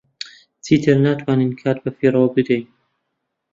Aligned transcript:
چیتر 0.65 0.95
ناتوانین 1.03 1.51
کات 1.59 1.77
بەفیڕۆ 1.83 2.21
بدەین. 2.35 2.65